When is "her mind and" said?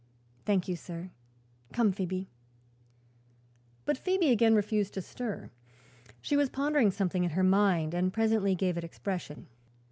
7.37-8.11